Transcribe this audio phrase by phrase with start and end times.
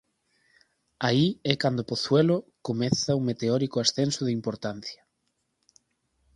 [1.07, 5.01] Aí é cando Pozuelo comeza un meteórico ascenso de importancia.